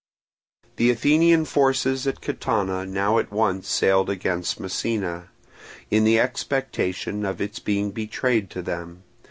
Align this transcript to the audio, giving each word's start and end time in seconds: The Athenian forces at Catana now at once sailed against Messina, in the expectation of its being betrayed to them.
The 0.77 0.89
Athenian 0.89 1.45
forces 1.45 2.07
at 2.07 2.21
Catana 2.21 2.87
now 2.87 3.19
at 3.19 3.31
once 3.31 3.67
sailed 3.67 4.09
against 4.09 4.59
Messina, 4.59 5.27
in 5.91 6.05
the 6.05 6.19
expectation 6.19 7.23
of 7.23 7.39
its 7.39 7.59
being 7.59 7.91
betrayed 7.91 8.49
to 8.49 8.63
them. 8.63 9.03